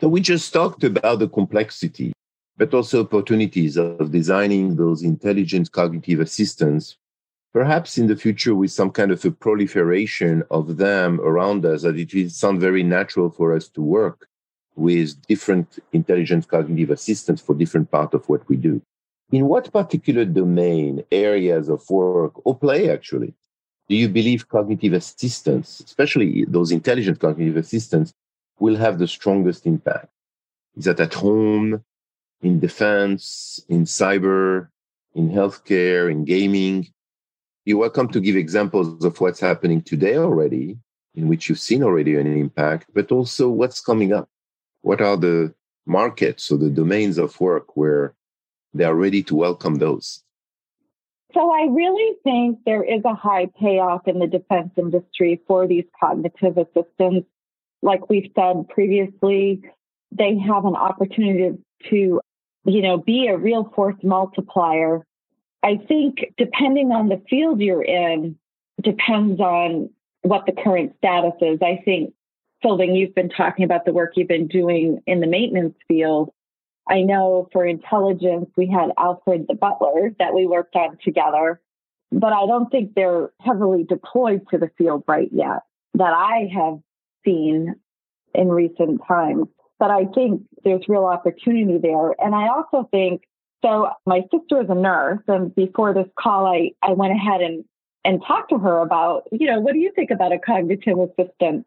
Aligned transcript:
So 0.00 0.08
we 0.08 0.22
just 0.22 0.50
talked 0.50 0.82
about 0.82 1.18
the 1.18 1.28
complexity, 1.28 2.14
but 2.56 2.72
also 2.72 3.04
opportunities 3.04 3.76
of 3.76 4.10
designing 4.10 4.76
those 4.76 5.02
intelligent 5.02 5.72
cognitive 5.72 6.20
assistants, 6.20 6.96
perhaps 7.52 7.98
in 7.98 8.06
the 8.06 8.16
future 8.16 8.54
with 8.54 8.72
some 8.72 8.90
kind 8.92 9.10
of 9.10 9.22
a 9.26 9.30
proliferation 9.30 10.42
of 10.50 10.78
them 10.78 11.20
around 11.20 11.66
us, 11.66 11.82
that 11.82 11.98
it 11.98 12.14
will 12.14 12.30
sound 12.30 12.62
very 12.62 12.82
natural 12.82 13.28
for 13.28 13.54
us 13.54 13.68
to 13.68 13.82
work 13.82 14.26
with 14.74 15.20
different 15.26 15.78
intelligent 15.92 16.48
cognitive 16.48 16.90
assistants 16.90 17.42
for 17.42 17.54
different 17.54 17.90
part 17.90 18.14
of 18.14 18.26
what 18.26 18.48
we 18.48 18.56
do. 18.56 18.80
In 19.32 19.48
what 19.48 19.70
particular 19.70 20.24
domain, 20.24 21.04
areas 21.12 21.68
of 21.68 21.88
work 21.90 22.32
or 22.46 22.56
play 22.56 22.88
actually, 22.90 23.34
do 23.90 23.96
you 23.96 24.08
believe 24.08 24.48
cognitive 24.48 24.94
assistants, 24.94 25.80
especially 25.80 26.46
those 26.48 26.72
intelligent 26.72 27.20
cognitive 27.20 27.58
assistants, 27.58 28.14
will 28.60 28.76
have 28.76 28.98
the 28.98 29.08
strongest 29.08 29.66
impact? 29.66 30.08
Is 30.76 30.84
that 30.84 31.00
at 31.00 31.14
home, 31.14 31.82
in 32.42 32.60
defense, 32.60 33.60
in 33.68 33.84
cyber, 33.84 34.68
in 35.14 35.30
healthcare, 35.30 36.10
in 36.10 36.24
gaming? 36.24 36.88
You're 37.64 37.78
welcome 37.78 38.08
to 38.08 38.20
give 38.20 38.36
examples 38.36 39.04
of 39.04 39.20
what's 39.20 39.40
happening 39.40 39.82
today 39.82 40.16
already, 40.16 40.78
in 41.14 41.26
which 41.28 41.48
you've 41.48 41.58
seen 41.58 41.82
already 41.82 42.16
an 42.16 42.26
impact, 42.26 42.86
but 42.94 43.10
also 43.10 43.48
what's 43.48 43.80
coming 43.80 44.12
up. 44.12 44.28
What 44.82 45.00
are 45.00 45.16
the 45.16 45.54
markets 45.86 46.50
or 46.50 46.58
the 46.58 46.70
domains 46.70 47.18
of 47.18 47.38
work 47.40 47.76
where 47.76 48.14
they 48.72 48.84
are 48.84 48.94
ready 48.94 49.22
to 49.24 49.34
welcome 49.34 49.76
those? 49.76 50.22
So 51.34 51.52
I 51.52 51.66
really 51.70 52.16
think 52.24 52.58
there 52.64 52.82
is 52.82 53.02
a 53.04 53.14
high 53.14 53.46
payoff 53.60 54.08
in 54.08 54.18
the 54.18 54.26
defense 54.26 54.70
industry 54.76 55.40
for 55.46 55.66
these 55.66 55.84
cognitive 55.98 56.58
assistants 56.58 57.28
like 57.82 58.08
we've 58.08 58.30
said 58.34 58.68
previously, 58.68 59.62
they 60.12 60.36
have 60.38 60.64
an 60.64 60.76
opportunity 60.76 61.58
to, 61.90 62.20
you 62.64 62.82
know, 62.82 62.98
be 62.98 63.28
a 63.28 63.36
real 63.36 63.72
force 63.74 63.96
multiplier. 64.02 65.04
I 65.62 65.76
think 65.88 66.18
depending 66.36 66.90
on 66.92 67.08
the 67.08 67.22
field 67.28 67.60
you're 67.60 67.82
in, 67.82 68.36
depends 68.82 69.40
on 69.40 69.90
what 70.22 70.46
the 70.46 70.52
current 70.52 70.94
status 70.98 71.34
is. 71.40 71.58
I 71.62 71.80
think, 71.84 72.12
Sylvain, 72.62 72.94
you've 72.94 73.14
been 73.14 73.30
talking 73.30 73.64
about 73.64 73.84
the 73.84 73.92
work 73.92 74.12
you've 74.16 74.28
been 74.28 74.48
doing 74.48 75.00
in 75.06 75.20
the 75.20 75.26
maintenance 75.26 75.76
field. 75.88 76.30
I 76.88 77.02
know 77.02 77.48
for 77.52 77.64
intelligence, 77.64 78.50
we 78.56 78.66
had 78.66 78.90
Alfred 78.98 79.46
the 79.48 79.54
Butler 79.54 80.14
that 80.18 80.34
we 80.34 80.46
worked 80.46 80.76
on 80.76 80.98
together, 81.02 81.60
but 82.10 82.32
I 82.32 82.46
don't 82.46 82.68
think 82.70 82.94
they're 82.94 83.30
heavily 83.40 83.84
deployed 83.84 84.42
to 84.50 84.58
the 84.58 84.70
field 84.76 85.04
right 85.06 85.28
yet 85.32 85.60
that 85.94 86.12
I 86.12 86.50
have 86.54 86.80
seen 87.24 87.74
in 88.34 88.48
recent 88.48 89.00
times. 89.06 89.46
But 89.78 89.90
I 89.90 90.04
think 90.14 90.42
there's 90.62 90.82
real 90.88 91.04
opportunity 91.04 91.78
there. 91.78 92.14
And 92.18 92.34
I 92.34 92.48
also 92.48 92.88
think 92.90 93.22
so. 93.64 93.90
My 94.06 94.22
sister 94.30 94.60
is 94.60 94.68
a 94.68 94.74
nurse, 94.74 95.22
and 95.26 95.54
before 95.54 95.94
this 95.94 96.08
call, 96.18 96.46
I, 96.46 96.72
I 96.82 96.92
went 96.92 97.12
ahead 97.12 97.40
and, 97.40 97.64
and 98.04 98.22
talked 98.26 98.50
to 98.50 98.58
her 98.58 98.80
about, 98.80 99.24
you 99.32 99.46
know, 99.46 99.60
what 99.60 99.72
do 99.72 99.78
you 99.78 99.92
think 99.94 100.10
about 100.10 100.32
a 100.32 100.38
cognitive 100.38 100.98
assistant? 100.98 101.66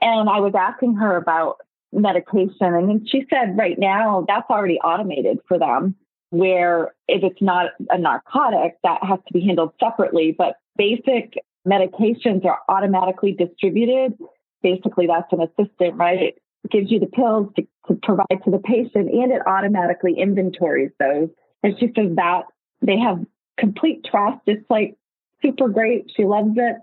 And 0.00 0.28
I 0.28 0.40
was 0.40 0.54
asking 0.58 0.96
her 0.96 1.16
about 1.16 1.56
medication. 1.92 2.74
And 2.74 3.08
she 3.08 3.24
said, 3.30 3.56
right 3.56 3.78
now, 3.78 4.24
that's 4.28 4.50
already 4.50 4.78
automated 4.80 5.38
for 5.48 5.58
them, 5.58 5.94
where 6.30 6.94
if 7.08 7.22
it's 7.22 7.40
not 7.40 7.70
a 7.90 7.98
narcotic, 7.98 8.76
that 8.82 9.02
has 9.02 9.20
to 9.26 9.32
be 9.32 9.40
handled 9.40 9.72
separately. 9.80 10.34
But 10.36 10.56
basic 10.76 11.34
medications 11.66 12.44
are 12.44 12.58
automatically 12.68 13.32
distributed 13.32 14.18
basically 14.66 15.06
that's 15.06 15.32
an 15.32 15.42
assistant, 15.42 15.94
right? 15.94 16.20
It 16.20 16.42
gives 16.72 16.90
you 16.90 16.98
the 16.98 17.06
pills 17.06 17.52
to, 17.56 17.62
to 17.86 17.94
provide 18.02 18.42
to 18.44 18.50
the 18.50 18.58
patient 18.58 19.08
and 19.10 19.30
it 19.30 19.42
automatically 19.46 20.14
inventories 20.18 20.90
those. 20.98 21.28
And 21.62 21.78
she 21.78 21.86
says 21.96 22.16
that 22.16 22.42
they 22.82 22.98
have 22.98 23.24
complete 23.58 24.04
trust. 24.04 24.40
It's 24.46 24.68
like 24.68 24.96
super 25.40 25.68
great. 25.68 26.10
She 26.16 26.24
loves 26.24 26.54
it. 26.56 26.76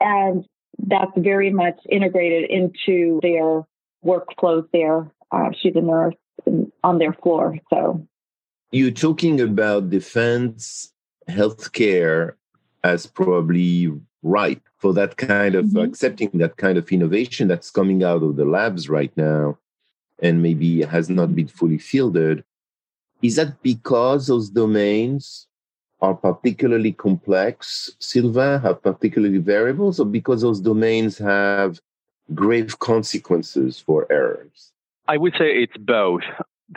And 0.00 0.46
that's 0.78 1.12
very 1.16 1.50
much 1.50 1.78
integrated 1.90 2.50
into 2.50 3.20
their 3.22 3.66
workflows 4.02 4.66
there. 4.72 5.12
Uh, 5.30 5.50
she's 5.60 5.76
a 5.76 5.82
nurse 5.82 6.14
on 6.82 6.98
their 6.98 7.12
floor. 7.12 7.58
So 7.68 8.06
you're 8.70 8.90
talking 8.90 9.40
about 9.40 9.90
defense 9.90 10.92
healthcare 11.28 12.34
as 12.88 13.06
probably 13.06 13.92
ripe 14.22 14.62
for 14.78 14.92
that 14.94 15.16
kind 15.16 15.54
of 15.54 15.66
mm-hmm. 15.66 15.78
accepting 15.78 16.30
that 16.34 16.56
kind 16.56 16.78
of 16.78 16.90
innovation 16.90 17.48
that's 17.48 17.70
coming 17.70 18.02
out 18.02 18.22
of 18.22 18.36
the 18.36 18.44
labs 18.44 18.88
right 18.88 19.14
now 19.16 19.56
and 20.20 20.42
maybe 20.42 20.82
has 20.82 21.08
not 21.08 21.34
been 21.34 21.46
fully 21.46 21.78
fielded 21.78 22.42
is 23.22 23.36
that 23.36 23.62
because 23.62 24.26
those 24.26 24.48
domains 24.50 25.46
are 26.00 26.14
particularly 26.14 26.92
complex 26.92 27.90
sylvain 27.98 28.60
have 28.60 28.82
particularly 28.82 29.38
variables 29.38 30.00
or 30.00 30.06
because 30.06 30.42
those 30.42 30.60
domains 30.60 31.18
have 31.18 31.80
grave 32.34 32.78
consequences 32.78 33.78
for 33.78 34.06
errors 34.10 34.72
i 35.06 35.16
would 35.16 35.34
say 35.38 35.50
it's 35.62 35.76
both 35.76 36.22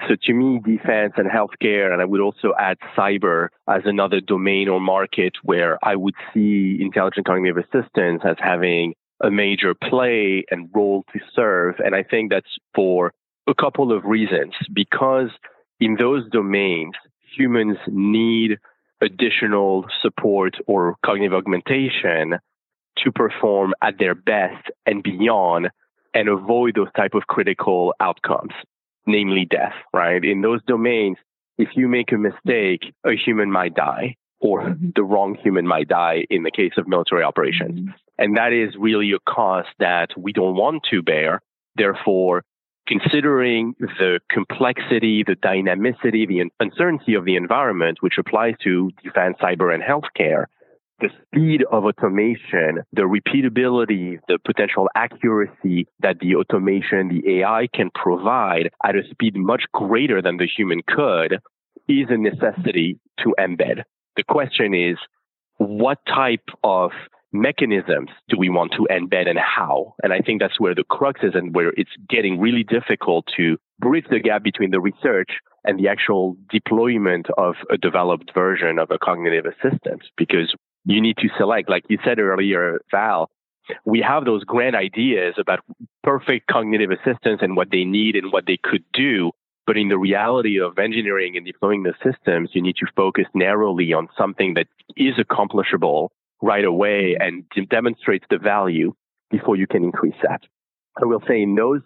so 0.07 0.15
to 0.23 0.33
me, 0.33 0.59
defense 0.63 1.13
and 1.17 1.29
healthcare, 1.29 1.91
and 1.91 2.01
I 2.01 2.05
would 2.05 2.21
also 2.21 2.53
add 2.57 2.77
cyber 2.97 3.49
as 3.67 3.81
another 3.85 4.21
domain 4.21 4.69
or 4.69 4.79
market 4.79 5.33
where 5.43 5.77
I 5.83 5.95
would 5.95 6.13
see 6.33 6.77
intelligent 6.79 7.25
cognitive 7.25 7.57
assistance 7.57 8.21
as 8.23 8.37
having 8.39 8.93
a 9.21 9.29
major 9.29 9.73
play 9.73 10.45
and 10.49 10.69
role 10.73 11.03
to 11.13 11.19
serve. 11.35 11.75
And 11.79 11.93
I 11.93 12.03
think 12.03 12.31
that's 12.31 12.57
for 12.73 13.13
a 13.47 13.53
couple 13.53 13.91
of 13.91 14.05
reasons. 14.05 14.53
Because 14.73 15.29
in 15.79 15.95
those 15.99 16.29
domains, 16.29 16.93
humans 17.35 17.77
need 17.87 18.59
additional 19.01 19.85
support 20.01 20.55
or 20.67 20.95
cognitive 21.05 21.33
augmentation 21.33 22.39
to 22.97 23.11
perform 23.11 23.73
at 23.81 23.97
their 23.99 24.15
best 24.15 24.69
and 24.85 25.03
beyond 25.03 25.69
and 26.13 26.29
avoid 26.29 26.75
those 26.75 26.91
type 26.95 27.13
of 27.13 27.23
critical 27.27 27.93
outcomes 27.99 28.53
namely 29.05 29.45
death, 29.49 29.73
right? 29.93 30.23
In 30.23 30.41
those 30.41 30.61
domains, 30.67 31.17
if 31.57 31.69
you 31.75 31.87
make 31.87 32.11
a 32.11 32.17
mistake, 32.17 32.93
a 33.05 33.11
human 33.15 33.51
might 33.51 33.75
die 33.75 34.15
or 34.41 34.63
mm-hmm. 34.63 34.89
the 34.95 35.03
wrong 35.03 35.37
human 35.41 35.67
might 35.67 35.87
die 35.87 36.25
in 36.29 36.43
the 36.43 36.51
case 36.51 36.73
of 36.77 36.87
military 36.87 37.23
operations. 37.23 37.79
Mm-hmm. 37.79 37.91
And 38.17 38.37
that 38.37 38.53
is 38.53 38.75
really 38.77 39.11
a 39.11 39.19
cost 39.31 39.69
that 39.79 40.09
we 40.17 40.33
don't 40.33 40.55
want 40.55 40.83
to 40.91 41.01
bear. 41.01 41.41
Therefore, 41.75 42.43
considering 42.87 43.75
the 43.79 44.19
complexity, 44.29 45.23
the 45.23 45.35
dynamicity, 45.35 46.27
the 46.27 46.49
uncertainty 46.59 47.13
of 47.13 47.25
the 47.25 47.35
environment, 47.35 47.99
which 48.01 48.17
applies 48.17 48.55
to 48.63 48.91
defense, 49.03 49.37
cyber, 49.41 49.73
and 49.73 49.83
healthcare, 49.83 50.45
the 51.01 51.09
speed 51.25 51.63
of 51.71 51.83
automation, 51.83 52.83
the 52.93 53.01
repeatability, 53.01 54.19
the 54.27 54.37
potential 54.45 54.87
accuracy 54.95 55.87
that 55.99 56.19
the 56.19 56.35
automation, 56.35 57.09
the 57.09 57.39
AI 57.39 57.67
can 57.73 57.89
provide 57.93 58.69
at 58.85 58.95
a 58.95 59.01
speed 59.09 59.35
much 59.35 59.63
greater 59.73 60.21
than 60.21 60.37
the 60.37 60.47
human 60.47 60.81
could 60.87 61.39
is 61.87 62.07
a 62.09 62.17
necessity 62.17 62.99
to 63.19 63.35
embed. 63.39 63.83
The 64.15 64.23
question 64.23 64.73
is, 64.73 64.97
what 65.57 65.99
type 66.07 66.49
of 66.63 66.91
mechanisms 67.33 68.09
do 68.29 68.37
we 68.37 68.49
want 68.49 68.73
to 68.73 68.87
embed 68.91 69.27
and 69.29 69.39
how? 69.39 69.95
And 70.03 70.13
I 70.13 70.19
think 70.19 70.41
that's 70.41 70.59
where 70.59 70.75
the 70.75 70.83
crux 70.83 71.21
is 71.23 71.33
and 71.33 71.55
where 71.55 71.69
it's 71.77 71.91
getting 72.09 72.39
really 72.39 72.63
difficult 72.63 73.25
to 73.37 73.57
bridge 73.79 74.05
the 74.09 74.19
gap 74.19 74.43
between 74.43 74.71
the 74.71 74.79
research 74.79 75.29
and 75.63 75.79
the 75.79 75.87
actual 75.87 76.35
deployment 76.49 77.27
of 77.37 77.55
a 77.71 77.77
developed 77.77 78.31
version 78.33 78.79
of 78.79 78.91
a 78.91 78.97
cognitive 78.97 79.45
assistant 79.45 80.01
because 80.17 80.53
you 80.85 81.01
need 81.01 81.17
to 81.17 81.29
select, 81.37 81.69
like 81.69 81.83
you 81.89 81.97
said 82.03 82.19
earlier, 82.19 82.81
Val, 82.91 83.29
we 83.85 84.01
have 84.01 84.25
those 84.25 84.43
grand 84.43 84.75
ideas 84.75 85.35
about 85.37 85.59
perfect 86.03 86.47
cognitive 86.47 86.89
assistance 86.91 87.39
and 87.41 87.55
what 87.55 87.69
they 87.71 87.83
need 87.83 88.15
and 88.15 88.31
what 88.31 88.45
they 88.47 88.57
could 88.61 88.83
do. 88.93 89.31
But 89.67 89.77
in 89.77 89.89
the 89.89 89.97
reality 89.97 90.59
of 90.59 90.79
engineering 90.79 91.37
and 91.37 91.45
deploying 91.45 91.83
the 91.83 91.93
systems, 92.03 92.49
you 92.53 92.61
need 92.61 92.75
to 92.77 92.87
focus 92.95 93.25
narrowly 93.33 93.93
on 93.93 94.09
something 94.17 94.55
that 94.55 94.67
is 94.97 95.13
accomplishable 95.19 96.11
right 96.41 96.65
away 96.65 97.15
and 97.19 97.45
demonstrates 97.69 98.25
the 98.29 98.39
value 98.39 98.93
before 99.29 99.55
you 99.55 99.67
can 99.67 99.83
increase 99.83 100.15
that. 100.23 100.41
I 101.01 101.05
will 101.05 101.21
say 101.27 101.43
in 101.43 101.55
those 101.55 101.81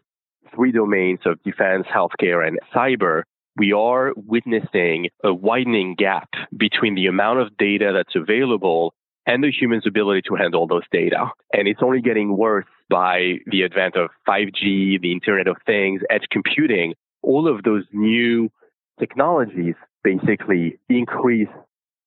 three 0.56 0.72
domains 0.72 1.20
of 1.26 1.44
defense, 1.44 1.86
healthcare, 1.94 2.48
and 2.48 2.58
cyber, 2.74 3.24
we 3.58 3.72
are 3.74 4.14
witnessing 4.16 5.10
a 5.24 5.34
widening 5.34 5.96
gap 5.96 6.30
between 6.56 6.96
the 6.96 7.08
amount 7.08 7.40
of 7.40 7.56
data 7.58 7.92
that's 7.94 8.16
available 8.16 8.94
and 9.26 9.44
the 9.44 9.52
human's 9.52 9.88
ability 9.88 10.22
to 10.28 10.36
handle 10.36 10.68
those 10.68 10.84
data. 10.92 11.32
And 11.54 11.68
it's 11.68 11.82
only 11.82 12.02
getting 12.02 12.38
worse 12.38 12.66
by 12.90 13.36
the 13.48 13.64
advent 13.64 13.96
of 13.96 14.10
5G, 14.28 15.02
the 15.02 15.12
Internet 15.12 15.48
of 15.48 15.58
Things, 15.66 16.02
edge 16.10 16.28
computing. 16.32 16.94
All 17.24 17.48
of 17.48 17.64
those 17.64 17.86
new 17.92 18.50
technologies 19.00 19.76
basically 20.04 20.78
increase 20.90 21.50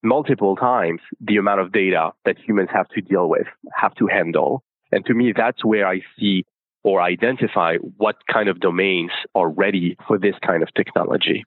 multiple 0.03 0.55
times 0.55 1.01
the 1.21 1.37
amount 1.37 1.61
of 1.61 1.73
data 1.73 2.13
that 2.25 2.37
humans 2.39 2.69
have 2.73 2.89
to 2.91 3.01
deal 3.01 3.29
with, 3.29 3.47
have 3.75 3.95
to 3.97 4.07
handle. 4.07 4.63
And 4.93 5.05
to 5.07 5.15
me, 5.15 5.33
that's 5.37 5.65
where 5.65 5.87
I 5.87 6.03
see 6.19 6.45
or 6.85 7.01
identify 7.01 7.77
what 7.97 8.17
kind 8.27 8.49
of 8.49 8.61
domains 8.61 9.11
are 9.35 9.49
ready 9.49 9.97
for 10.07 10.19
this 10.19 10.35
kind 10.47 10.63
of 10.63 10.73
technology. 10.75 11.45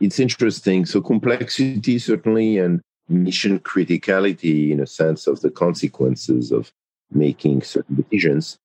It's 0.00 0.20
interesting. 0.20 0.86
So, 0.86 1.00
complexity, 1.00 1.98
certainly, 1.98 2.58
and 2.58 2.80
mission 3.08 3.58
criticality 3.58 4.70
in 4.70 4.80
a 4.80 4.86
sense 4.86 5.26
of 5.26 5.40
the 5.40 5.50
consequences 5.50 6.52
of 6.52 6.72
making 7.10 7.62
certain 7.62 7.96
decisions. 7.96 8.58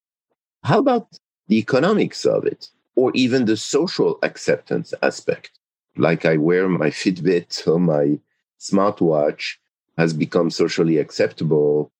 How 0.63 0.79
about 0.79 1.07
the 1.47 1.57
economics 1.57 2.25
of 2.25 2.45
it, 2.45 2.69
or 2.95 3.11
even 3.13 3.45
the 3.45 3.57
social 3.57 4.19
acceptance 4.23 4.93
aspect? 5.01 5.59
Like 5.97 6.25
I 6.25 6.37
wear 6.37 6.67
my 6.69 6.89
Fitbit 6.89 7.67
or 7.67 7.79
my 7.79 8.19
smartwatch 8.59 9.55
has 9.97 10.13
become 10.13 10.49
socially 10.49 10.97
acceptable. 10.97 11.91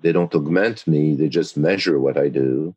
They 0.00 0.12
don't 0.12 0.34
augment 0.34 0.86
me, 0.86 1.14
they 1.14 1.28
just 1.28 1.56
measure 1.56 1.98
what 1.98 2.16
I 2.18 2.28
do. 2.28 2.74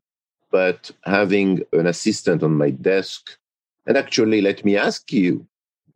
But 0.52 0.92
having 1.04 1.64
an 1.74 1.88
assistant 1.88 2.44
on 2.44 2.54
my 2.54 2.70
desk, 2.70 3.38
and 3.86 3.98
actually, 3.98 4.42
let 4.42 4.64
me 4.64 4.78
ask 4.78 5.12
you, 5.12 5.48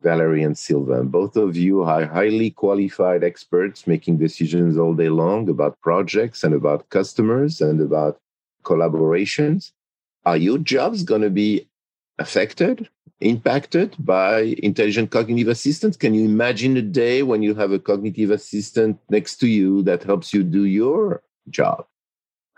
Valerie 0.01 0.43
and 0.43 0.57
Sylvain, 0.57 1.07
both 1.07 1.35
of 1.35 1.55
you 1.55 1.83
are 1.83 2.05
highly 2.05 2.49
qualified 2.49 3.23
experts 3.23 3.85
making 3.85 4.17
decisions 4.17 4.77
all 4.77 4.93
day 4.93 5.09
long 5.09 5.47
about 5.47 5.79
projects 5.81 6.43
and 6.43 6.53
about 6.53 6.89
customers 6.89 7.61
and 7.61 7.79
about 7.79 8.19
collaborations. 8.63 9.71
Are 10.25 10.37
your 10.37 10.57
jobs 10.57 11.03
going 11.03 11.21
to 11.21 11.29
be 11.29 11.67
affected, 12.17 12.89
impacted 13.19 13.95
by 13.99 14.55
intelligent 14.63 15.11
cognitive 15.11 15.47
assistants? 15.47 15.97
Can 15.97 16.13
you 16.13 16.25
imagine 16.25 16.77
a 16.77 16.81
day 16.81 17.23
when 17.23 17.43
you 17.43 17.53
have 17.55 17.71
a 17.71 17.79
cognitive 17.79 18.31
assistant 18.31 18.99
next 19.09 19.37
to 19.37 19.47
you 19.47 19.83
that 19.83 20.03
helps 20.03 20.33
you 20.33 20.43
do 20.43 20.65
your 20.65 21.21
job? 21.49 21.85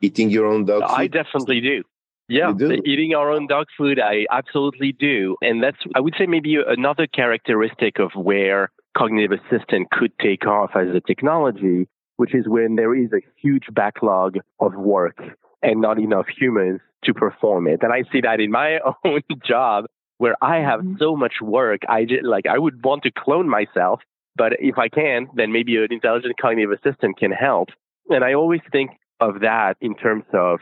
Eating 0.04 0.30
your 0.30 0.46
own 0.46 0.66
dog 0.66 0.82
food? 0.82 0.94
I 0.94 1.08
definitely 1.08 1.62
do. 1.62 1.84
Yeah, 2.28 2.54
eating 2.86 3.14
our 3.16 3.32
own 3.32 3.48
dog 3.48 3.68
food, 3.78 4.00
I 4.00 4.26
absolutely 4.32 4.92
do. 4.92 5.36
And 5.42 5.62
that's, 5.64 5.78
I 5.96 6.00
would 6.00 6.16
say, 6.18 6.26
maybe 6.26 6.58
another 6.66 7.08
characteristic 7.08 8.00
of 8.00 8.12
where 8.16 8.70
cognitive 8.98 9.40
assistant 9.40 9.92
could 9.92 10.12
take 10.20 10.46
off 10.46 10.72
as 10.76 10.88
a 10.96 11.02
technology, 11.02 11.88
which 12.18 12.34
is 12.36 12.48
when 12.48 12.76
there 12.76 12.96
is 12.96 13.12
a 13.14 13.22
huge 13.42 13.66
backlog 13.72 14.38
of 14.60 14.74
work 14.76 15.18
and 15.62 15.82
not 15.82 16.00
enough 16.00 16.26
humans 16.28 16.82
to 17.06 17.14
perform 17.14 17.68
it. 17.68 17.80
And 17.82 17.94
I 17.94 18.04
see 18.12 18.22
that 18.22 18.40
in 18.40 18.52
my 18.52 18.80
own 19.06 19.22
job 19.46 19.86
where 20.18 20.36
I 20.42 20.58
have 20.58 20.82
mm-hmm. 20.82 20.96
so 21.00 21.16
much 21.16 21.36
work. 21.42 21.82
I 21.90 22.06
just, 22.06 22.24
like, 22.24 22.46
I 22.46 22.58
would 22.58 22.84
want 22.84 23.04
to 23.04 23.12
clone 23.12 23.50
myself, 23.50 24.02
but 24.36 24.54
if 24.60 24.78
I 24.78 24.90
can, 24.90 25.28
then 25.36 25.52
maybe 25.52 25.78
an 25.78 25.88
intelligent 25.92 26.36
cognitive 26.42 26.72
assistant 26.72 27.18
can 27.18 27.32
help. 27.32 27.70
And 28.10 28.24
I 28.24 28.34
always 28.34 28.62
think 28.72 28.92
of 29.24 29.40
that 29.42 29.78
in 29.82 29.96
terms 29.96 30.26
of 30.34 30.60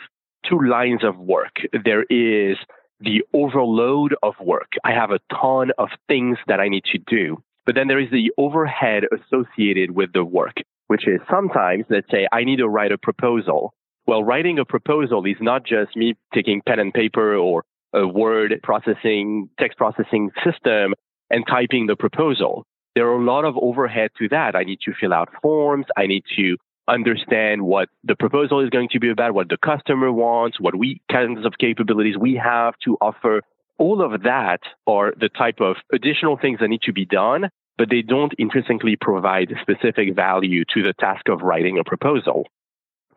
two 0.47 0.59
lines 0.59 1.03
of 1.03 1.17
work. 1.17 1.55
There 1.83 2.03
is 2.03 2.57
the 2.99 3.23
overload 3.33 4.15
of 4.21 4.35
work. 4.39 4.73
I 4.83 4.91
have 4.91 5.11
a 5.11 5.19
ton 5.33 5.71
of 5.77 5.89
things 6.07 6.37
that 6.47 6.59
I 6.59 6.67
need 6.69 6.83
to 6.93 6.99
do. 6.99 7.43
But 7.65 7.75
then 7.75 7.87
there 7.87 7.99
is 7.99 8.11
the 8.11 8.31
overhead 8.37 9.03
associated 9.11 9.91
with 9.91 10.13
the 10.13 10.23
work, 10.23 10.57
which 10.87 11.07
is 11.07 11.19
sometimes, 11.29 11.85
let's 11.89 12.09
say, 12.11 12.27
I 12.31 12.43
need 12.43 12.57
to 12.57 12.67
write 12.67 12.91
a 12.91 12.97
proposal. 12.97 13.73
Well, 14.07 14.23
writing 14.23 14.59
a 14.59 14.65
proposal 14.65 15.25
is 15.25 15.37
not 15.41 15.63
just 15.65 15.95
me 15.95 16.15
taking 16.33 16.61
pen 16.67 16.79
and 16.79 16.93
paper 16.93 17.35
or 17.35 17.63
a 17.93 18.07
word 18.07 18.59
processing, 18.63 19.49
text 19.59 19.77
processing 19.77 20.31
system 20.43 20.93
and 21.29 21.45
typing 21.47 21.87
the 21.87 21.95
proposal. 21.95 22.65
There 22.95 23.07
are 23.07 23.21
a 23.21 23.23
lot 23.23 23.45
of 23.45 23.55
overhead 23.57 24.11
to 24.19 24.27
that. 24.29 24.55
I 24.55 24.63
need 24.63 24.79
to 24.85 24.93
fill 24.99 25.13
out 25.13 25.29
forms. 25.41 25.85
I 25.95 26.07
need 26.07 26.23
to 26.35 26.57
understand 26.87 27.61
what 27.61 27.89
the 28.03 28.15
proposal 28.15 28.59
is 28.61 28.69
going 28.69 28.89
to 28.91 28.99
be 28.99 29.09
about, 29.09 29.33
what 29.33 29.49
the 29.49 29.57
customer 29.57 30.11
wants, 30.11 30.59
what 30.59 30.75
we 30.75 31.01
kinds 31.11 31.45
of 31.45 31.53
capabilities 31.59 32.17
we 32.17 32.35
have 32.35 32.73
to 32.85 32.97
offer. 33.01 33.41
All 33.77 34.01
of 34.01 34.23
that 34.23 34.59
are 34.85 35.13
the 35.19 35.29
type 35.29 35.59
of 35.59 35.77
additional 35.91 36.37
things 36.37 36.59
that 36.59 36.67
need 36.67 36.81
to 36.83 36.93
be 36.93 37.05
done, 37.05 37.49
but 37.77 37.89
they 37.89 38.01
don't 38.01 38.33
intrinsically 38.37 38.95
provide 38.99 39.53
specific 39.61 40.15
value 40.15 40.63
to 40.73 40.83
the 40.83 40.93
task 40.99 41.29
of 41.29 41.41
writing 41.41 41.79
a 41.79 41.83
proposal. 41.83 42.45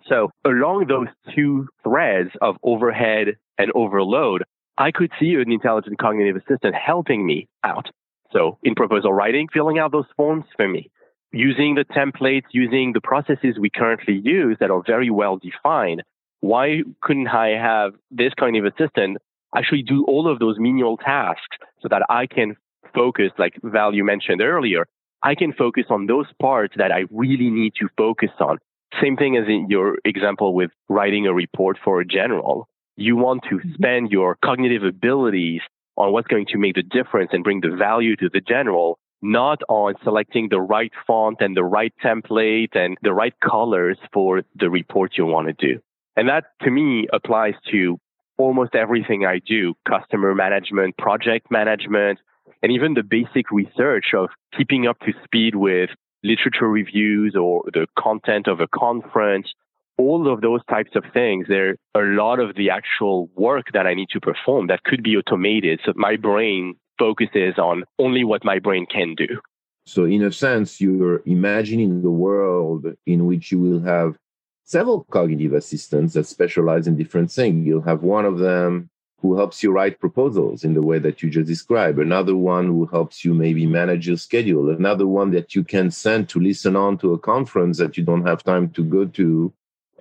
So 0.09 0.31
along 0.45 0.87
those 0.87 1.09
two 1.35 1.69
threads 1.83 2.31
of 2.41 2.57
overhead 2.63 3.37
and 3.59 3.73
overload, 3.75 4.45
I 4.77 4.91
could 4.91 5.11
see 5.21 5.35
an 5.35 5.53
intelligent 5.53 5.99
cognitive 5.99 6.37
assistant 6.37 6.75
helping 6.75 7.27
me 7.27 7.49
out. 7.63 7.89
So 8.33 8.59
in 8.63 8.75
proposal 8.75 9.13
writing, 9.13 9.49
filling 9.53 9.79
out 9.79 9.93
those 9.93 10.07
forms 10.17 10.45
for 10.57 10.67
me, 10.69 10.91
using 11.35 11.75
the 11.75 11.85
templates, 11.85 12.45
using 12.53 12.93
the 12.93 13.01
processes 13.01 13.59
we 13.59 13.71
currently 13.71 14.21
use 14.23 14.57
that 14.61 14.71
are 14.71 14.83
very 14.87 15.11
well 15.11 15.37
defined, 15.39 16.03
why 16.41 16.83
couldn't 17.03 17.29
I 17.29 17.59
have 17.59 17.95
this 18.11 18.33
cognitive 18.39 18.73
assistant 18.73 19.19
actually 19.57 19.83
do 19.83 20.05
all 20.07 20.31
of 20.31 20.39
those 20.39 20.59
menial 20.59 20.97
tasks 20.97 21.57
so 21.81 21.89
that 21.89 22.03
I 22.09 22.27
can 22.27 22.57
focus, 22.95 23.33
like 23.39 23.55
Val 23.63 23.95
you 23.95 24.05
mentioned 24.05 24.41
earlier, 24.41 24.87
I 25.23 25.35
can 25.35 25.53
focus 25.53 25.85
on 25.91 26.07
those 26.07 26.27
parts 26.41 26.75
that 26.77 26.93
I 26.93 27.05
really 27.11 27.51
need 27.51 27.73
to 27.81 27.89
focus 27.97 28.31
on. 28.41 28.59
Same 29.03 29.17
thing 29.17 29.37
as 29.37 29.49
in 29.49 29.67
your 29.71 29.99
example 30.05 30.55
with 30.55 30.71
writing 30.89 31.27
a 31.27 31.33
report 31.33 31.79
for 31.83 32.01
a 32.01 32.07
general. 32.07 32.69
You 32.97 33.17
want 33.17 33.43
to 33.51 33.57
mm-hmm. 33.57 33.75
spend 33.75 34.13
your 34.13 34.37
cognitive 34.45 34.85
abilities 34.85 35.63
on 35.97 36.13
what's 36.13 36.29
going 36.29 36.47
to 36.47 36.59
make 36.59 36.75
the 36.75 36.83
difference 36.83 37.31
and 37.33 37.43
bring 37.43 37.61
the 37.61 37.75
value 37.75 38.17
to 38.17 38.29
the 38.29 38.41
general 38.41 38.99
not 39.25 39.63
on 39.71 39.95
selecting 40.05 40.49
the 40.51 40.61
right 40.61 40.93
font 41.07 41.39
and 41.41 41.57
the 41.57 41.65
right 41.65 41.95
template 42.05 42.77
and 42.77 42.97
the 43.03 43.13
right 43.13 43.35
colors 43.41 43.99
for 44.13 44.43
the 44.55 44.69
report 44.69 45.13
you 45.17 45.25
want 45.25 45.49
to 45.49 45.67
do. 45.67 45.81
And 46.15 46.29
that 46.29 46.45
to 46.63 46.71
me 46.71 47.09
applies 47.13 47.55
to 47.73 47.99
almost 48.37 48.75
everything 48.75 49.25
I 49.25 49.41
do, 49.47 49.75
customer 49.89 50.35
management, 50.35 50.99
project 50.99 51.51
management, 51.51 52.19
and 52.63 52.71
even 52.71 52.93
the 52.93 53.03
basic 53.03 53.51
research 53.51 54.13
of 54.15 54.29
keeping 54.57 54.87
up 54.87 54.99
to 55.01 55.13
speed 55.25 55.55
with 55.55 55.91
literature 56.23 56.69
reviews 56.69 57.35
or 57.35 57.65
the 57.73 57.87
content 57.99 58.47
of 58.47 58.61
a 58.61 58.69
conference. 58.69 59.49
All 59.97 60.31
of 60.31 60.43
those 60.43 60.61
types 60.69 60.91
of 60.97 61.05
things, 61.15 61.47
there 61.49 61.77
are 61.95 62.13
a 62.13 62.17
lot 62.17 62.41
of 62.41 62.57
the 62.57 62.71
actual 62.71 63.31
work 63.37 63.67
that 63.73 63.87
I 63.87 63.95
need 63.95 64.09
to 64.11 64.21
perform 64.21 64.67
that 64.67 64.83
could 64.83 65.03
be 65.03 65.17
automated. 65.17 65.81
So 65.85 65.93
my 65.95 66.17
brain 66.17 66.75
focuses 66.99 67.59
on 67.59 67.85
only 67.99 68.25
what 68.25 68.45
my 68.45 68.59
brain 68.59 68.87
can 68.87 69.15
do. 69.15 69.41
So, 69.87 70.05
in 70.05 70.23
a 70.23 70.33
sense, 70.33 70.81
you're 70.81 71.23
imagining 71.27 72.03
the 72.03 72.11
world 72.11 72.87
in 73.07 73.27
which 73.27 73.53
you 73.53 73.59
will 73.59 73.81
have 73.81 74.17
several 74.65 75.05
cognitive 75.05 75.53
assistants 75.53 76.15
that 76.15 76.27
specialize 76.27 76.87
in 76.87 76.97
different 76.97 77.31
things. 77.31 77.67
You'll 77.67 77.83
have 77.83 78.03
one 78.03 78.25
of 78.25 78.39
them 78.39 78.89
who 79.21 79.37
helps 79.37 79.63
you 79.63 79.73
write 79.73 80.01
proposals 80.01 80.65
in 80.65 80.75
the 80.75 80.83
way 80.83 80.99
that 80.99 81.23
you 81.23 81.31
just 81.31 81.47
described, 81.47 81.99
another 81.99 82.37
one 82.37 82.67
who 82.67 82.87
helps 82.87 83.25
you 83.25 83.33
maybe 83.33 83.67
manage 83.67 84.07
your 84.07 84.19
schedule, 84.19 84.69
another 84.71 85.07
one 85.07 85.31
that 85.31 85.55
you 85.55 85.65
can 85.65 85.91
send 85.91 86.29
to 86.29 86.39
listen 86.39 86.77
on 86.77 86.99
to 86.99 87.15
a 87.15 87.19
conference 87.19 87.79
that 87.79 87.97
you 87.97 88.05
don't 88.05 88.27
have 88.27 88.43
time 88.43 88.69
to 88.71 88.85
go 88.85 89.07
to 89.07 89.51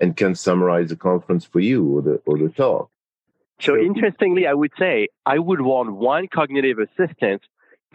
and 0.02 0.18
can 0.18 0.36
summarize 0.36 0.90
the 0.90 0.96
conference 0.98 1.46
for 1.46 1.62
you 1.62 1.98
or 1.98 2.02
the, 2.02 2.22
or 2.26 2.38
the 2.38 2.50
talk. 2.50 2.90
So 3.64 3.78
interestingly, 3.78 4.46
I 4.46 4.54
would 4.54 4.72
say 4.78 5.08
I 5.26 5.40
would 5.40 5.62
want 5.62 5.96
one 5.96 6.28
cognitive 6.28 6.78
assistant 6.80 7.42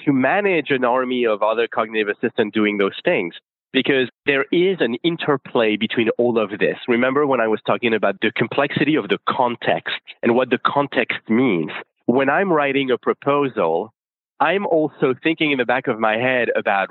to 0.04 0.12
manage 0.12 0.70
an 0.70 0.84
army 0.84 1.26
of 1.26 1.42
other 1.42 1.68
cognitive 1.68 2.08
assistants 2.08 2.54
doing 2.54 2.78
those 2.78 2.98
things 3.04 3.34
because 3.72 4.08
there 4.24 4.46
is 4.50 4.78
an 4.80 4.96
interplay 5.02 5.76
between 5.76 6.08
all 6.18 6.38
of 6.38 6.58
this. 6.58 6.76
Remember 6.88 7.26
when 7.26 7.40
I 7.40 7.48
was 7.48 7.60
talking 7.66 7.92
about 7.92 8.16
the 8.22 8.32
complexity 8.34 8.96
of 8.96 9.08
the 9.08 9.18
context 9.28 9.94
and 10.22 10.34
what 10.34 10.50
the 10.50 10.58
context 10.64 11.18
means? 11.28 11.70
When 12.06 12.30
I'm 12.30 12.50
writing 12.50 12.90
a 12.90 12.98
proposal, 12.98 13.92
I'm 14.40 14.66
also 14.66 15.14
thinking 15.22 15.52
in 15.52 15.58
the 15.58 15.66
back 15.66 15.86
of 15.86 15.98
my 15.98 16.16
head 16.16 16.48
about 16.56 16.88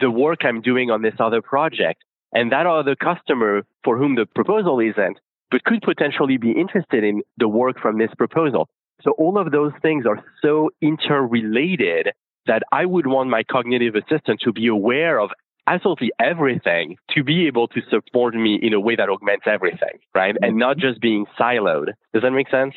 the 0.00 0.10
work 0.10 0.44
I'm 0.44 0.62
doing 0.62 0.90
on 0.90 1.02
this 1.02 1.14
other 1.18 1.42
project. 1.42 2.02
And 2.32 2.52
that 2.52 2.66
other 2.66 2.96
customer 2.96 3.62
for 3.84 3.96
whom 3.98 4.14
the 4.14 4.26
proposal 4.26 4.80
isn't 4.80 5.18
but 5.50 5.64
could 5.64 5.82
potentially 5.82 6.36
be 6.36 6.52
interested 6.52 7.04
in 7.04 7.22
the 7.38 7.48
work 7.48 7.80
from 7.80 7.98
this 7.98 8.10
proposal. 8.16 8.68
So 9.02 9.12
all 9.12 9.38
of 9.38 9.52
those 9.52 9.72
things 9.82 10.06
are 10.06 10.24
so 10.42 10.70
interrelated 10.80 12.08
that 12.46 12.62
I 12.72 12.86
would 12.86 13.06
want 13.06 13.30
my 13.30 13.42
cognitive 13.42 13.94
assistant 13.94 14.40
to 14.44 14.52
be 14.52 14.68
aware 14.68 15.20
of 15.20 15.30
absolutely 15.66 16.12
everything 16.20 16.96
to 17.10 17.24
be 17.24 17.46
able 17.46 17.68
to 17.68 17.80
support 17.90 18.34
me 18.34 18.58
in 18.60 18.72
a 18.72 18.80
way 18.80 18.96
that 18.96 19.08
augments 19.08 19.46
everything, 19.46 19.98
right? 20.14 20.36
And 20.40 20.52
mm-hmm. 20.52 20.58
not 20.58 20.78
just 20.78 21.00
being 21.00 21.26
siloed. 21.38 21.88
Does 22.12 22.22
that 22.22 22.30
make 22.30 22.48
sense? 22.50 22.74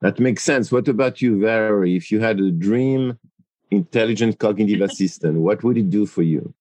That 0.00 0.18
makes 0.18 0.42
sense. 0.42 0.72
What 0.72 0.88
about 0.88 1.22
you, 1.22 1.40
Valerie? 1.40 1.96
If 1.96 2.10
you 2.10 2.20
had 2.20 2.40
a 2.40 2.50
dream 2.50 3.18
intelligent 3.70 4.38
cognitive 4.38 4.80
assistant, 4.88 5.38
what 5.38 5.62
would 5.62 5.78
it 5.78 5.90
do 5.90 6.06
for 6.06 6.22
you? 6.22 6.52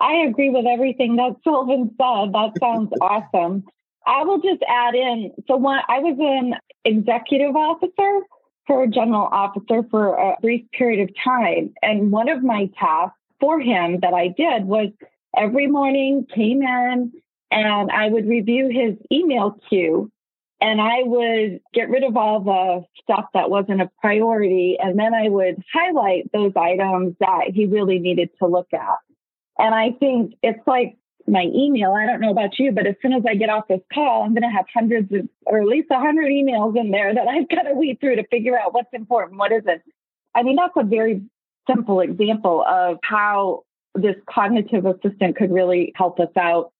I 0.00 0.14
agree 0.26 0.48
with 0.48 0.64
everything 0.66 1.16
that 1.16 1.36
Sylvain 1.44 1.90
said. 1.90 2.32
That 2.32 2.52
sounds 2.58 2.90
awesome. 3.00 3.64
I 4.06 4.24
will 4.24 4.38
just 4.38 4.62
add 4.68 4.94
in. 4.94 5.32
So 5.46 5.56
when 5.56 5.78
I 5.88 5.98
was 6.00 6.16
an 6.18 6.54
executive 6.84 7.54
officer 7.54 8.20
for 8.66 8.84
a 8.84 8.88
general 8.88 9.28
officer 9.30 9.82
for 9.90 10.14
a 10.14 10.36
brief 10.40 10.64
period 10.72 11.08
of 11.08 11.14
time, 11.22 11.74
and 11.82 12.10
one 12.10 12.28
of 12.28 12.42
my 12.42 12.70
tasks 12.78 13.16
for 13.40 13.60
him 13.60 14.00
that 14.00 14.14
I 14.14 14.28
did 14.28 14.64
was 14.64 14.90
every 15.36 15.66
morning 15.66 16.26
came 16.34 16.62
in 16.62 17.12
and 17.50 17.90
I 17.90 18.08
would 18.08 18.28
review 18.28 18.68
his 18.68 18.96
email 19.12 19.56
queue 19.68 20.10
and 20.60 20.80
I 20.80 21.02
would 21.04 21.60
get 21.72 21.88
rid 21.88 22.04
of 22.04 22.16
all 22.16 22.40
the 22.40 22.84
stuff 23.02 23.26
that 23.32 23.50
wasn't 23.50 23.80
a 23.80 23.90
priority. 24.00 24.76
And 24.78 24.98
then 24.98 25.14
I 25.14 25.28
would 25.28 25.62
highlight 25.72 26.30
those 26.32 26.52
items 26.54 27.16
that 27.20 27.46
he 27.54 27.64
really 27.66 27.98
needed 27.98 28.30
to 28.38 28.46
look 28.46 28.68
at. 28.74 28.98
And 29.58 29.74
I 29.74 29.92
think 29.92 30.34
it's 30.42 30.66
like 30.66 30.96
my 31.26 31.44
email. 31.54 31.92
I 31.92 32.06
don't 32.06 32.20
know 32.20 32.30
about 32.30 32.58
you, 32.58 32.72
but 32.72 32.86
as 32.86 32.94
soon 33.02 33.12
as 33.12 33.22
I 33.28 33.34
get 33.34 33.50
off 33.50 33.68
this 33.68 33.80
call, 33.92 34.22
I'm 34.22 34.34
going 34.34 34.42
to 34.42 34.48
have 34.48 34.66
hundreds 34.72 35.12
of, 35.12 35.28
or 35.46 35.60
at 35.60 35.66
least 35.66 35.88
a 35.90 35.98
hundred 35.98 36.26
emails 36.26 36.78
in 36.78 36.90
there 36.90 37.14
that 37.14 37.28
I've 37.28 37.48
got 37.48 37.62
to 37.62 37.74
weed 37.74 37.98
through 38.00 38.16
to 38.16 38.26
figure 38.28 38.58
out 38.58 38.74
what's 38.74 38.92
important, 38.92 39.38
what 39.38 39.52
isn't. 39.52 39.82
I 40.34 40.42
mean, 40.42 40.56
that's 40.56 40.72
a 40.76 40.84
very 40.84 41.22
simple 41.68 42.00
example 42.00 42.64
of 42.68 42.98
how 43.02 43.64
this 43.94 44.16
cognitive 44.28 44.86
assistant 44.86 45.36
could 45.36 45.50
really 45.50 45.92
help 45.94 46.20
us 46.20 46.30
out. 46.38 46.72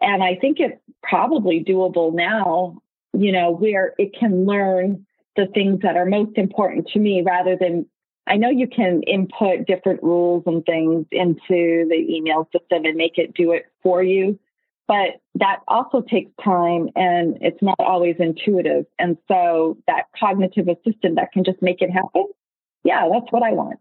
And 0.00 0.22
I 0.22 0.36
think 0.36 0.58
it's 0.60 0.80
probably 1.02 1.64
doable 1.64 2.14
now, 2.14 2.78
you 3.12 3.32
know, 3.32 3.50
where 3.50 3.94
it 3.98 4.14
can 4.18 4.46
learn 4.46 5.06
the 5.36 5.46
things 5.46 5.80
that 5.82 5.96
are 5.96 6.06
most 6.06 6.36
important 6.36 6.88
to 6.88 6.98
me 6.98 7.22
rather 7.24 7.56
than 7.56 7.86
I 8.30 8.36
know 8.36 8.48
you 8.48 8.68
can 8.68 9.02
input 9.02 9.66
different 9.66 10.04
rules 10.04 10.44
and 10.46 10.64
things 10.64 11.04
into 11.10 11.84
the 11.88 12.06
email 12.08 12.48
system 12.52 12.84
and 12.84 12.96
make 12.96 13.18
it 13.18 13.34
do 13.34 13.50
it 13.50 13.64
for 13.82 14.04
you, 14.04 14.38
but 14.86 15.20
that 15.34 15.62
also 15.66 16.00
takes 16.00 16.30
time 16.42 16.90
and 16.94 17.38
it's 17.40 17.60
not 17.60 17.74
always 17.80 18.14
intuitive. 18.20 18.86
And 19.00 19.16
so 19.26 19.78
that 19.88 20.04
cognitive 20.16 20.68
assistant 20.68 21.16
that 21.16 21.32
can 21.32 21.42
just 21.42 21.60
make 21.60 21.82
it 21.82 21.90
happen, 21.90 22.26
yeah, 22.84 23.08
that's 23.12 23.32
what 23.32 23.42
I 23.42 23.50
want. 23.50 23.80